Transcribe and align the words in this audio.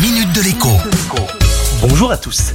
minute 0.00 0.32
de 0.32 0.42
l'écho. 0.42 0.68
Bonjour 1.80 2.12
à 2.12 2.16
tous. 2.16 2.54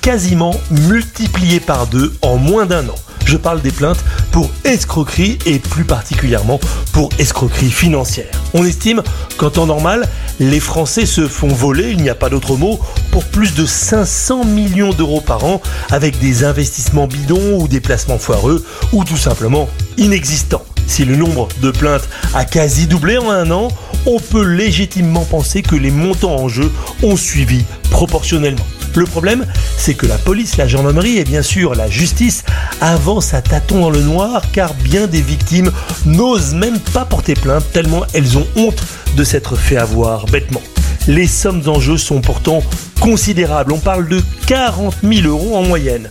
Quasiment 0.00 0.54
multiplié 0.70 1.60
par 1.60 1.86
deux 1.86 2.12
en 2.20 2.36
moins 2.36 2.66
d'un 2.66 2.88
an. 2.88 2.94
Je 3.26 3.36
parle 3.36 3.60
des 3.60 3.70
plaintes 3.70 4.02
pour 4.32 4.50
escroquerie 4.64 5.38
et 5.46 5.60
plus 5.60 5.84
particulièrement 5.84 6.58
pour 6.92 7.10
escroquerie 7.18 7.70
financière. 7.70 8.30
On 8.54 8.64
estime 8.64 9.02
qu'en 9.36 9.50
temps 9.50 9.66
normal, 9.66 10.08
les 10.40 10.58
Français 10.58 11.06
se 11.06 11.28
font 11.28 11.48
voler, 11.48 11.90
il 11.90 12.02
n'y 12.02 12.10
a 12.10 12.16
pas 12.16 12.28
d'autre 12.28 12.56
mot, 12.56 12.80
pour 13.12 13.24
plus 13.24 13.54
de 13.54 13.66
500 13.66 14.44
millions 14.44 14.92
d'euros 14.92 15.20
par 15.20 15.44
an 15.44 15.62
avec 15.90 16.18
des 16.18 16.42
investissements 16.42 17.06
bidons 17.06 17.60
ou 17.60 17.68
des 17.68 17.80
placements 17.80 18.18
foireux 18.18 18.64
ou 18.92 19.04
tout 19.04 19.16
simplement 19.16 19.68
inexistants. 19.96 20.64
Si 20.90 21.04
le 21.04 21.14
nombre 21.14 21.46
de 21.62 21.70
plaintes 21.70 22.08
a 22.34 22.44
quasi 22.44 22.88
doublé 22.88 23.16
en 23.16 23.30
un 23.30 23.48
an, 23.52 23.68
on 24.06 24.18
peut 24.18 24.44
légitimement 24.44 25.24
penser 25.24 25.62
que 25.62 25.76
les 25.76 25.90
montants 25.90 26.36
en 26.36 26.48
jeu 26.48 26.70
ont 27.02 27.16
suivi 27.16 27.64
proportionnellement. 27.90 28.66
Le 28.96 29.04
problème, 29.04 29.46
c'est 29.76 29.94
que 29.94 30.06
la 30.06 30.18
police, 30.18 30.56
la 30.56 30.66
gendarmerie 30.66 31.18
et 31.18 31.24
bien 31.24 31.42
sûr 31.42 31.74
la 31.74 31.88
justice 31.88 32.44
avancent 32.80 33.34
à 33.34 33.42
tâtons 33.42 33.80
dans 33.80 33.90
le 33.90 34.02
noir 34.02 34.42
car 34.52 34.74
bien 34.74 35.06
des 35.06 35.20
victimes 35.20 35.70
n'osent 36.06 36.54
même 36.54 36.78
pas 36.78 37.04
porter 37.04 37.34
plainte 37.34 37.64
tellement 37.72 38.04
elles 38.14 38.36
ont 38.36 38.46
honte 38.56 38.82
de 39.16 39.24
s'être 39.24 39.54
fait 39.54 39.76
avoir 39.76 40.26
bêtement. 40.26 40.62
Les 41.06 41.26
sommes 41.26 41.62
en 41.66 41.80
jeu 41.80 41.96
sont 41.96 42.20
pourtant 42.20 42.62
considérables. 43.00 43.72
On 43.72 43.78
parle 43.78 44.08
de 44.08 44.22
40 44.46 44.96
000 45.02 45.26
euros 45.26 45.56
en 45.56 45.62
moyenne. 45.62 46.10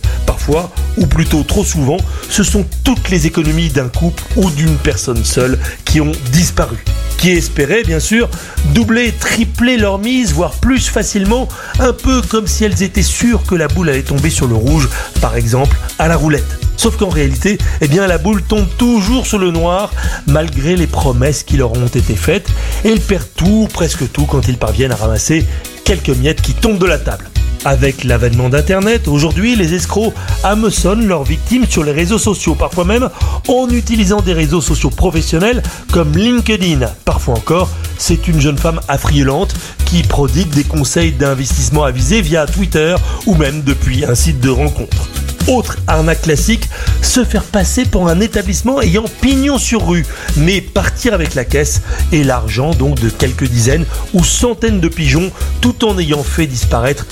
Ou 0.96 1.06
plutôt 1.06 1.42
trop 1.42 1.64
souvent, 1.64 1.98
ce 2.28 2.42
sont 2.42 2.64
toutes 2.84 3.10
les 3.10 3.26
économies 3.26 3.68
d'un 3.68 3.88
couple 3.88 4.22
ou 4.36 4.50
d'une 4.50 4.76
personne 4.76 5.24
seule 5.24 5.58
qui 5.84 6.00
ont 6.00 6.12
disparu 6.32 6.84
qui 7.20 7.32
espéraient 7.32 7.82
bien 7.82 8.00
sûr 8.00 8.30
doubler, 8.72 9.12
tripler 9.12 9.76
leur 9.76 9.98
mise, 9.98 10.32
voire 10.32 10.52
plus 10.52 10.88
facilement, 10.88 11.48
un 11.78 11.92
peu 11.92 12.22
comme 12.22 12.46
si 12.46 12.64
elles 12.64 12.82
étaient 12.82 13.02
sûres 13.02 13.42
que 13.42 13.54
la 13.54 13.68
boule 13.68 13.90
allait 13.90 14.02
tomber 14.02 14.30
sur 14.30 14.46
le 14.46 14.54
rouge, 14.54 14.88
par 15.20 15.36
exemple 15.36 15.76
à 15.98 16.08
la 16.08 16.16
roulette. 16.16 16.58
Sauf 16.78 16.96
qu'en 16.96 17.10
réalité, 17.10 17.58
eh 17.82 17.88
bien, 17.88 18.06
la 18.06 18.16
boule 18.16 18.42
tombe 18.42 18.66
toujours 18.78 19.26
sur 19.26 19.38
le 19.38 19.50
noir, 19.50 19.92
malgré 20.26 20.76
les 20.76 20.86
promesses 20.86 21.42
qui 21.42 21.58
leur 21.58 21.72
ont 21.72 21.86
été 21.88 22.14
faites, 22.14 22.48
et 22.84 22.88
ils 22.88 23.02
perdent 23.02 23.28
tout, 23.36 23.68
presque 23.70 24.10
tout, 24.10 24.24
quand 24.24 24.48
ils 24.48 24.56
parviennent 24.56 24.92
à 24.92 24.96
ramasser 24.96 25.46
quelques 25.84 26.08
miettes 26.08 26.40
qui 26.40 26.54
tombent 26.54 26.78
de 26.78 26.86
la 26.86 26.98
table. 26.98 27.29
Avec 27.64 28.04
l'avènement 28.04 28.48
d'Internet, 28.48 29.06
aujourd'hui, 29.06 29.54
les 29.54 29.74
escrocs 29.74 30.14
hameçonnent 30.44 31.06
leurs 31.06 31.24
victimes 31.24 31.66
sur 31.66 31.84
les 31.84 31.92
réseaux 31.92 32.18
sociaux, 32.18 32.54
parfois 32.54 32.86
même 32.86 33.10
en 33.48 33.68
utilisant 33.68 34.22
des 34.22 34.32
réseaux 34.32 34.62
sociaux 34.62 34.88
professionnels 34.88 35.62
comme 35.92 36.16
LinkedIn. 36.16 36.80
Parfois 37.04 37.34
encore, 37.34 37.68
c'est 37.98 38.28
une 38.28 38.40
jeune 38.40 38.56
femme 38.56 38.80
affriolante 38.88 39.54
qui 39.84 40.02
prodigue 40.02 40.48
des 40.50 40.64
conseils 40.64 41.12
d'investissement 41.12 41.84
avisés 41.84 42.22
via 42.22 42.46
Twitter 42.46 42.94
ou 43.26 43.34
même 43.34 43.62
depuis 43.62 44.06
un 44.06 44.14
site 44.14 44.40
de 44.40 44.48
rencontre. 44.48 45.08
Autre 45.46 45.76
arnaque 45.86 46.22
classique, 46.22 46.68
se 47.02 47.24
faire 47.24 47.44
passer 47.44 47.84
pour 47.84 48.08
un 48.08 48.20
établissement 48.20 48.80
ayant 48.80 49.04
pignon 49.20 49.58
sur 49.58 49.86
rue, 49.86 50.06
mais 50.36 50.60
partir 50.60 51.12
avec 51.12 51.34
la 51.34 51.44
caisse 51.44 51.82
et 52.12 52.24
l'argent 52.24 52.72
donc 52.72 53.00
de 53.00 53.08
quelques 53.08 53.48
dizaines 53.48 53.84
ou 54.14 54.22
centaines 54.22 54.80
de 54.80 54.88
pigeons 54.88 55.30
tout 55.60 55.84
en 55.84 55.98
ayant 55.98 56.22
fait 56.22 56.46
disparaître 56.46 57.06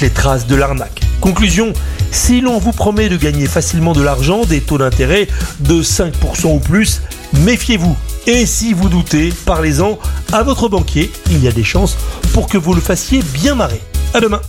les 0.00 0.10
traces 0.10 0.46
de 0.46 0.54
l'arnaque. 0.54 1.02
Conclusion, 1.20 1.72
si 2.10 2.40
l'on 2.40 2.58
vous 2.58 2.72
promet 2.72 3.08
de 3.08 3.16
gagner 3.16 3.46
facilement 3.46 3.92
de 3.92 4.02
l'argent, 4.02 4.44
des 4.44 4.60
taux 4.60 4.78
d'intérêt 4.78 5.28
de 5.60 5.82
5% 5.82 6.56
ou 6.56 6.58
plus, 6.58 7.02
méfiez-vous. 7.34 7.96
Et 8.26 8.46
si 8.46 8.72
vous 8.72 8.88
doutez, 8.88 9.32
parlez-en 9.44 9.98
à 10.32 10.42
votre 10.42 10.68
banquier, 10.68 11.12
il 11.30 11.42
y 11.42 11.48
a 11.48 11.52
des 11.52 11.64
chances 11.64 11.96
pour 12.32 12.48
que 12.48 12.56
vous 12.56 12.74
le 12.74 12.80
fassiez 12.80 13.22
bien 13.34 13.54
marrer. 13.54 13.80
À 14.14 14.20
demain 14.20 14.40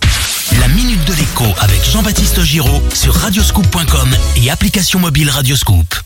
La 0.59 0.67
minute 0.69 1.03
de 1.05 1.13
l'écho 1.13 1.45
avec 1.59 1.83
Jean-Baptiste 1.83 2.41
Giraud 2.41 2.81
sur 2.93 3.13
radioscoop.com 3.13 4.09
et 4.37 4.49
application 4.49 4.99
mobile 4.99 5.29
Radioscoop. 5.29 6.04